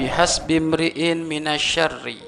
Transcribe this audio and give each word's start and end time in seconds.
Bihasbi 0.00 0.62
mri'in 0.62 1.28
minasyarri. 1.28 2.22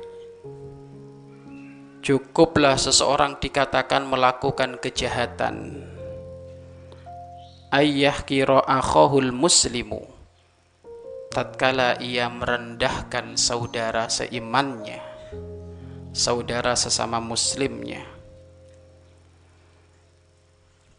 Cukuplah 2.03 2.75
seseorang 2.77 3.41
dikatakan 3.41 4.11
melakukan 4.11 4.77
kejahatan. 4.77 5.87
Ayah 7.73 8.19
kira 8.29 8.61
akhahul 8.67 9.33
muslimu. 9.33 10.05
Tatkala 11.33 11.97
ia 12.03 12.29
merendahkan 12.29 13.41
saudara 13.41 14.11
seimannya 14.13 15.12
Saudara 16.13 16.77
sesama 16.77 17.25
muslimnya. 17.25 18.05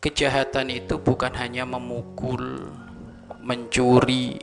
Kejahatan 0.02 0.74
itu 0.74 0.98
bukan 0.98 1.38
hanya 1.38 1.70
memukul 1.70 2.74
Mencuri 3.46 4.42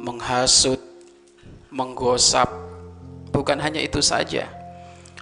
Menghasut 0.00 0.80
Menggosap 1.68 2.48
bukan 3.28 3.60
hanya 3.60 3.84
itu 3.84 4.00
saja. 4.00 4.48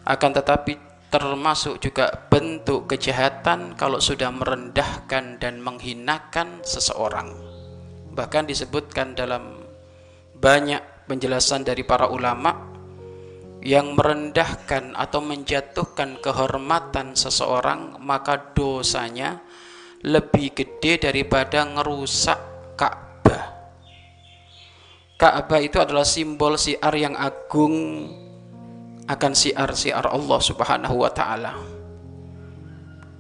Akan 0.07 0.31
tetapi 0.31 0.79
termasuk 1.11 1.83
juga 1.83 2.15
bentuk 2.31 2.87
kejahatan 2.87 3.75
kalau 3.75 3.99
sudah 3.99 4.31
merendahkan 4.31 5.43
dan 5.43 5.59
menghinakan 5.59 6.63
seseorang. 6.63 7.35
Bahkan 8.15 8.47
disebutkan 8.47 9.19
dalam 9.19 9.59
banyak 10.39 11.11
penjelasan 11.11 11.67
dari 11.67 11.83
para 11.83 12.07
ulama 12.07 12.68
yang 13.63 13.99
merendahkan 13.99 14.95
atau 14.95 15.19
menjatuhkan 15.19 16.23
kehormatan 16.23 17.19
seseorang 17.19 17.99
maka 17.99 18.55
dosanya 18.55 19.43
lebih 20.07 20.55
gede 20.55 21.11
daripada 21.11 21.67
ngerusak 21.67 22.39
Ka'bah 22.79 23.45
Ka'bah 25.19 25.59
itu 25.59 25.83
adalah 25.83 26.07
simbol 26.07 26.55
siar 26.55 26.95
yang 26.95 27.19
agung 27.19 28.07
akan 29.09 29.33
siar-siar 29.33 30.05
Allah 30.05 30.41
Subhanahu 30.45 31.01
wa 31.01 31.11
taala. 31.11 31.57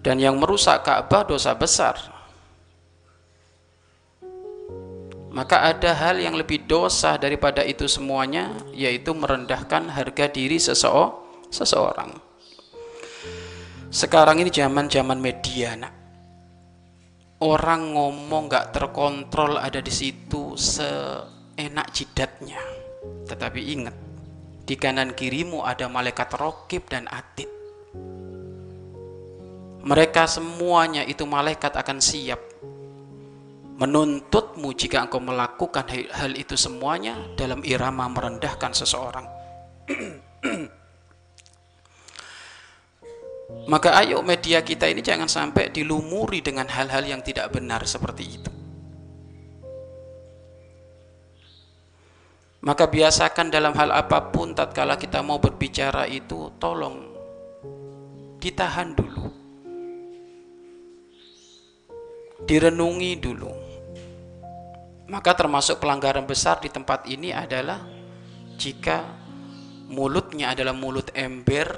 Dan 0.05 0.20
yang 0.20 0.36
merusak 0.39 0.84
Ka'bah 0.84 1.25
dosa 1.27 1.56
besar. 1.56 2.17
Maka 5.39 5.70
ada 5.70 5.94
hal 5.94 6.19
yang 6.19 6.34
lebih 6.34 6.67
dosa 6.67 7.14
daripada 7.14 7.62
itu 7.62 7.86
semuanya 7.86 8.58
yaitu 8.75 9.14
merendahkan 9.14 9.86
harga 9.86 10.27
diri 10.27 10.58
seseorang. 10.58 12.19
Sekarang 13.86 14.42
ini 14.42 14.50
zaman-zaman 14.50 15.22
media, 15.22 15.78
nak. 15.78 15.94
Orang 17.39 17.94
ngomong 17.94 18.50
nggak 18.50 18.75
terkontrol 18.75 19.62
ada 19.62 19.78
di 19.78 19.94
situ 19.94 20.59
se 20.59 20.91
enak 21.55 21.86
jidatnya. 21.94 22.59
Tetapi 23.31 23.61
ingat, 23.78 23.94
di 24.66 24.75
kanan 24.75 25.14
kirimu 25.14 25.62
ada 25.62 25.86
malaikat 25.86 26.34
rokib 26.34 26.91
dan 26.91 27.06
atid. 27.06 27.47
Mereka 29.86 30.27
semuanya 30.27 31.06
itu 31.06 31.22
malaikat 31.31 31.78
akan 31.78 32.03
siap 32.03 32.47
menuntutmu 33.79 34.75
jika 34.75 35.07
engkau 35.07 35.23
melakukan 35.23 35.87
hal 36.11 36.34
itu 36.34 36.59
semuanya 36.59 37.15
dalam 37.39 37.62
irama 37.62 38.11
merendahkan 38.11 38.75
seseorang. 38.75 39.23
Maka 43.71 43.97
ayo 44.05 44.21
media 44.21 44.61
kita 44.67 44.91
ini 44.91 45.01
jangan 45.01 45.31
sampai 45.31 45.71
dilumuri 45.73 46.43
dengan 46.45 46.69
hal-hal 46.69 47.06
yang 47.06 47.23
tidak 47.25 47.55
benar 47.55 47.87
seperti 47.87 48.25
itu. 48.27 48.50
Maka 52.59 52.91
biasakan 52.91 53.55
dalam 53.55 53.72
hal 53.78 53.94
apa 53.94 54.34
pun 54.34 54.53
tatkala 54.53 54.99
kita 54.99 55.22
mau 55.22 55.38
berbicara 55.38 56.11
itu 56.11 56.50
tolong 56.59 57.15
ditahan 58.43 58.93
dulu. 58.99 59.27
Direnungi 62.43 63.12
dulu. 63.17 63.68
Maka 65.08 65.32
termasuk 65.32 65.80
pelanggaran 65.80 66.28
besar 66.28 66.60
di 66.60 66.69
tempat 66.69 67.08
ini 67.08 67.32
adalah 67.32 67.80
jika 68.60 69.08
mulutnya 69.88 70.52
adalah 70.52 70.76
mulut 70.76 71.08
ember, 71.16 71.72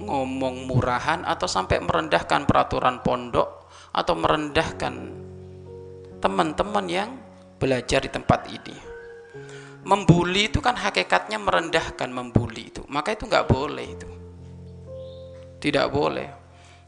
ngomong 0.00 0.64
murahan 0.64 1.20
atau 1.28 1.44
sampai 1.44 1.76
merendahkan 1.84 2.48
peraturan 2.48 3.04
pondok 3.04 3.68
atau 3.92 4.14
merendahkan 4.16 4.94
teman-teman 6.24 6.86
yang 6.88 7.10
belajar 7.60 8.00
di 8.00 8.08
tempat 8.08 8.48
ini. 8.48 8.76
Membuli 9.84 10.48
itu 10.48 10.64
kan 10.64 10.76
hakikatnya 10.76 11.36
merendahkan 11.40 12.08
membuli 12.08 12.72
itu. 12.72 12.84
Maka 12.88 13.12
itu 13.12 13.28
nggak 13.28 13.48
boleh 13.48 13.86
itu. 13.88 14.08
Tidak 15.60 15.86
boleh. 15.92 16.28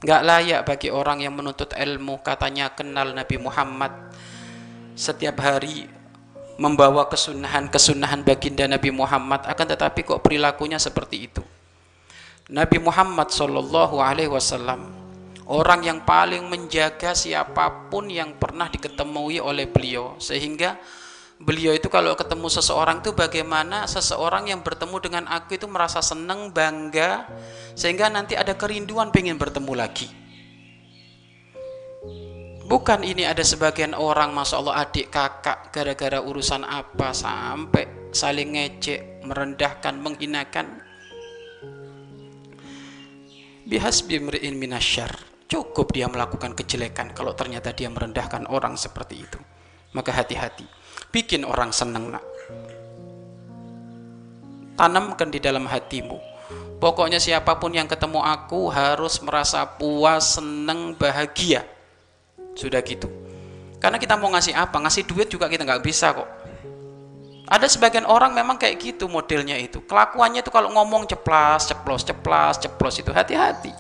Nggak 0.00 0.22
layak 0.24 0.60
bagi 0.64 0.88
orang 0.88 1.20
yang 1.20 1.36
menuntut 1.36 1.76
ilmu 1.76 2.24
katanya 2.24 2.72
kenal 2.72 3.12
Nabi 3.12 3.36
Muhammad 3.36 3.92
setiap 4.92 5.40
hari 5.40 5.88
membawa 6.60 7.08
kesunahan-kesunahan 7.08 8.22
baginda 8.22 8.68
Nabi 8.68 8.92
Muhammad. 8.92 9.48
Akan 9.48 9.66
tetapi 9.66 10.04
kok 10.04 10.20
perilakunya 10.20 10.76
seperti 10.76 11.28
itu? 11.30 11.42
Nabi 12.52 12.78
Muhammad 12.82 13.32
Shallallahu 13.32 14.02
Alaihi 14.02 14.28
Wasallam 14.28 15.02
orang 15.48 15.80
yang 15.82 15.98
paling 16.04 16.46
menjaga 16.46 17.16
siapa 17.16 17.88
pun 17.88 18.06
yang 18.12 18.36
pernah 18.36 18.68
diketemui 18.68 19.40
oleh 19.40 19.66
beliau. 19.66 20.16
Sehingga 20.20 20.76
beliau 21.42 21.74
itu 21.74 21.90
kalau 21.90 22.14
ketemu 22.14 22.48
seseorang 22.52 23.02
itu 23.02 23.10
bagaimana 23.16 23.88
seseorang 23.88 24.52
yang 24.52 24.60
bertemu 24.62 24.96
dengan 25.02 25.24
aku 25.26 25.58
itu 25.58 25.66
merasa 25.66 25.98
senang, 25.98 26.54
bangga 26.54 27.26
sehingga 27.74 28.06
nanti 28.12 28.36
ada 28.38 28.54
kerinduan 28.54 29.10
pengen 29.10 29.40
bertemu 29.40 29.72
lagi. 29.74 30.08
Bukan 32.72 33.04
ini 33.04 33.28
ada 33.28 33.44
sebagian 33.44 33.92
orang 33.92 34.32
Masya 34.32 34.64
Allah 34.64 34.80
adik 34.80 35.12
kakak 35.12 35.68
gara-gara 35.68 36.24
urusan 36.24 36.64
apa 36.64 37.12
sampai 37.12 38.08
saling 38.16 38.56
ngecek, 38.56 39.28
merendahkan, 39.28 39.92
menghinakan. 40.00 40.80
Bihas 43.68 44.00
bimri'in 44.08 44.56
minasyar. 44.56 45.12
Cukup 45.52 45.92
dia 45.92 46.08
melakukan 46.08 46.56
kejelekan 46.56 47.12
kalau 47.12 47.36
ternyata 47.36 47.76
dia 47.76 47.92
merendahkan 47.92 48.48
orang 48.48 48.80
seperti 48.80 49.20
itu. 49.20 49.36
Maka 49.92 50.16
hati-hati 50.16 50.64
bikin 51.12 51.44
orang 51.44 51.70
senang 51.76 52.08
nak 52.08 52.24
tanamkan 54.80 55.28
di 55.28 55.38
dalam 55.38 55.68
hatimu 55.68 56.16
pokoknya 56.80 57.20
siapa 57.20 57.60
pun 57.60 57.76
yang 57.76 57.84
ketemu 57.84 58.24
aku 58.24 58.72
harus 58.72 59.20
merasa 59.20 59.68
puas 59.68 60.40
senang 60.40 60.96
bahagia 60.96 61.68
sudah 62.56 62.80
gitu. 62.84 63.08
Karena 63.82 63.98
kita 63.98 64.14
mau 64.14 64.30
ngasih 64.30 64.54
apa 64.54 64.78
ngasih 64.78 65.04
duit 65.06 65.28
juga 65.28 65.50
kita 65.50 65.66
nggak 65.66 65.82
bisa 65.82 66.14
kok. 66.14 66.28
Ada 67.52 67.68
sebagian 67.68 68.08
orang 68.08 68.32
memang 68.32 68.56
kayak 68.56 68.80
gitu 68.80 69.10
modelnya 69.10 69.58
itu. 69.58 69.84
Kelakuannya 69.84 70.40
itu 70.40 70.50
kalau 70.54 70.72
ngomong 70.72 71.04
ceplas 71.04 71.68
ceplos 71.68 72.02
ceplas 72.06 72.56
ceplos 72.62 72.94
itu 73.02 73.10
hati-hati. 73.12 73.74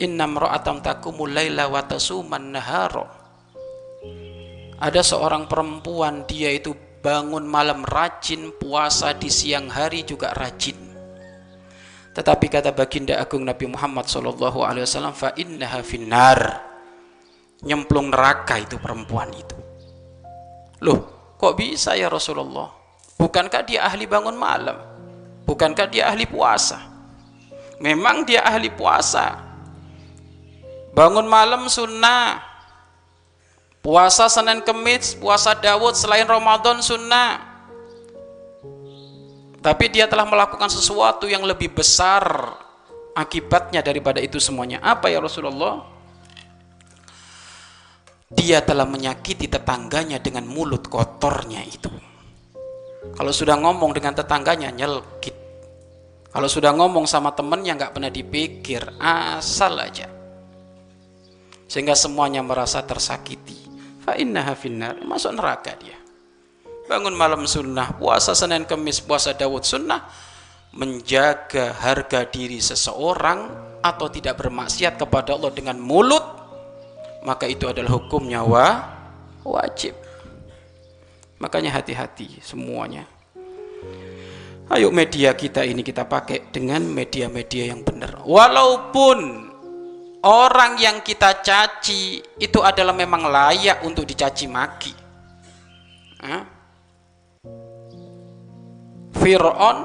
Innam 0.00 0.40
ra'atam 0.40 0.80
takumul 0.80 1.28
laila 1.28 1.68
wa 1.68 1.84
tasuman 1.84 2.56
ada 4.80 5.04
seorang 5.04 5.44
perempuan, 5.44 6.24
dia 6.24 6.56
itu 6.56 6.72
bangun 7.04 7.44
malam 7.44 7.84
rajin, 7.84 8.48
puasa 8.56 9.12
di 9.12 9.28
siang 9.28 9.68
hari 9.68 10.08
juga 10.08 10.32
rajin. 10.32 10.89
Tetapi 12.10 12.46
kata 12.50 12.74
baginda 12.74 13.18
agung 13.18 13.46
Nabi 13.46 13.70
Muhammad 13.70 14.10
Shallallahu 14.10 14.66
Alaihi 14.66 14.82
Wasallam, 14.82 15.14
fa 15.14 15.30
innaha 15.38 15.78
finnar, 15.86 16.38
nyemplung 17.62 18.10
neraka 18.10 18.58
itu 18.58 18.76
perempuan 18.82 19.30
itu. 19.30 19.54
Loh, 20.82 21.34
kok 21.38 21.54
bisa 21.54 21.94
ya 21.94 22.10
Rasulullah? 22.10 22.72
Bukankah 23.14 23.62
dia 23.62 23.86
ahli 23.86 24.08
bangun 24.10 24.34
malam? 24.34 24.80
Bukankah 25.46 25.86
dia 25.86 26.10
ahli 26.10 26.26
puasa? 26.26 26.82
Memang 27.78 28.26
dia 28.26 28.42
ahli 28.42 28.72
puasa. 28.72 29.38
Bangun 30.90 31.30
malam 31.30 31.70
sunnah, 31.70 32.50
Puasa 33.80 34.28
Senin 34.28 34.60
Kemis, 34.60 35.16
puasa 35.16 35.56
Dawud 35.56 35.96
selain 35.96 36.28
Ramadan 36.28 36.84
sunnah. 36.84 37.49
Tapi 39.60 39.92
dia 39.92 40.08
telah 40.08 40.24
melakukan 40.24 40.72
sesuatu 40.72 41.28
yang 41.28 41.44
lebih 41.44 41.76
besar 41.76 42.24
akibatnya 43.12 43.84
daripada 43.84 44.16
itu 44.16 44.40
semuanya. 44.40 44.80
Apa 44.80 45.12
ya 45.12 45.20
Rasulullah? 45.20 45.84
Dia 48.32 48.64
telah 48.64 48.88
menyakiti 48.88 49.52
tetangganya 49.52 50.16
dengan 50.16 50.48
mulut 50.48 50.88
kotornya 50.88 51.60
itu. 51.60 51.92
Kalau 53.12 53.36
sudah 53.36 53.60
ngomong 53.60 53.92
dengan 53.92 54.16
tetangganya 54.16 54.72
nyelkit. 54.72 55.36
Kalau 56.30 56.48
sudah 56.48 56.72
ngomong 56.72 57.04
sama 57.04 57.34
temennya 57.36 57.76
nggak 57.76 57.92
pernah 57.92 58.08
dipikir, 58.08 58.80
asal 58.96 59.76
aja. 59.76 60.08
Sehingga 61.68 61.92
semuanya 61.92 62.40
merasa 62.40 62.80
tersakiti. 62.80 63.60
Fa 64.00 64.16
innaha 64.16 64.56
finnar, 64.56 65.04
masuk 65.04 65.36
neraka 65.36 65.76
dia. 65.76 65.99
Bangun 66.90 67.14
malam 67.14 67.46
sunnah, 67.46 67.94
puasa 67.94 68.34
Senin 68.34 68.66
Kemis, 68.66 68.98
puasa 68.98 69.30
Dawud 69.30 69.62
sunnah, 69.62 70.10
menjaga 70.74 71.70
harga 71.70 72.26
diri 72.26 72.58
seseorang 72.58 73.46
atau 73.78 74.10
tidak 74.10 74.42
bermaksiat 74.42 74.98
kepada 74.98 75.38
Allah 75.38 75.54
dengan 75.54 75.78
mulut, 75.78 76.26
maka 77.22 77.46
itu 77.46 77.70
adalah 77.70 77.94
hukumnya 77.94 78.42
wa 78.42 78.90
wajib. 79.46 79.94
Makanya 81.38 81.78
hati-hati 81.78 82.42
semuanya. 82.42 83.06
Ayo 84.66 84.90
media 84.90 85.30
kita 85.38 85.62
ini 85.62 85.86
kita 85.86 86.10
pakai 86.10 86.50
dengan 86.50 86.82
media-media 86.90 87.70
yang 87.70 87.86
benar. 87.86 88.26
Walaupun 88.26 89.18
orang 90.26 90.74
yang 90.82 91.06
kita 91.06 91.38
caci 91.38 92.18
itu 92.34 92.58
adalah 92.66 92.98
memang 92.98 93.30
layak 93.30 93.86
untuk 93.86 94.02
dicaci 94.02 94.50
maki. 94.50 94.94
Fir'aun 99.20 99.78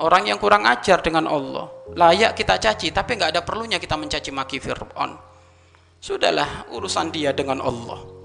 orang 0.00 0.24
yang 0.26 0.40
kurang 0.40 0.64
ajar 0.64 1.04
dengan 1.04 1.28
Allah 1.28 1.68
layak 1.92 2.32
kita 2.32 2.56
caci 2.56 2.88
tapi 2.90 3.20
nggak 3.20 3.36
ada 3.36 3.42
perlunya 3.44 3.76
kita 3.76 3.94
mencaci 4.00 4.32
maki 4.32 4.58
Fir'aun 4.58 5.12
sudahlah 6.00 6.72
urusan 6.72 7.12
dia 7.12 7.36
dengan 7.36 7.60
Allah 7.60 8.18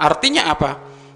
Artinya 0.00 0.48
apa? 0.48 0.70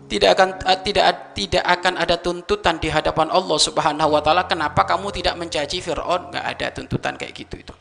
Tidak 0.04 0.30
akan 0.36 0.48
eh, 0.68 0.80
tidak 0.84 1.32
tidak 1.32 1.64
akan 1.64 1.96
ada 1.96 2.20
tuntutan 2.20 2.76
di 2.76 2.92
hadapan 2.92 3.32
Allah 3.32 3.56
Subhanahu 3.56 4.12
wa 4.12 4.20
taala 4.20 4.44
kenapa 4.44 4.84
kamu 4.84 5.08
tidak 5.16 5.40
mencaci 5.40 5.80
Firaun? 5.80 6.28
Enggak 6.28 6.44
ada 6.44 6.66
tuntutan 6.76 7.16
kayak 7.16 7.32
gitu 7.32 7.56
itu. 7.64 7.74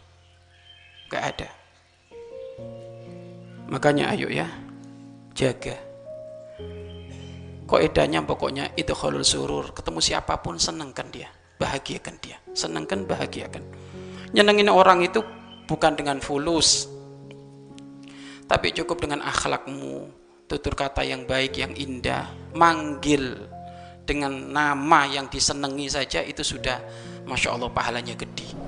Enggak 1.12 1.24
ada. 1.36 1.50
Makanya 3.68 4.16
ayo 4.16 4.32
ya 4.32 4.48
jaga. 5.36 5.76
Kok 7.74 7.82
edanya 7.82 8.22
pokoknya 8.22 8.78
itu 8.78 8.94
khalul 8.94 9.26
surur, 9.26 9.74
ketemu 9.74 9.98
siapa 9.98 10.38
pun 10.46 10.62
senengkan 10.62 11.10
dia, 11.10 11.34
bahagiakan 11.58 12.22
dia, 12.22 12.38
senengkan 12.54 13.02
bahagiakan. 13.10 13.66
Nyenengin 14.30 14.70
orang 14.70 15.02
itu 15.02 15.26
bukan 15.66 15.98
dengan 15.98 16.22
fulus, 16.22 16.86
tapi 18.46 18.78
cukup 18.78 19.02
dengan 19.02 19.26
akhlakmu, 19.26 20.06
tutur 20.46 20.78
kata 20.78 21.02
yang 21.02 21.26
baik, 21.26 21.58
yang 21.58 21.74
indah, 21.74 22.30
manggil 22.54 23.42
dengan 24.06 24.54
nama 24.54 25.10
yang 25.10 25.26
disenangi 25.26 25.90
saja 25.90 26.22
itu 26.22 26.46
sudah 26.46 26.78
Masya 27.26 27.58
Allah 27.58 27.74
pahalanya 27.74 28.14
gede. 28.14 28.63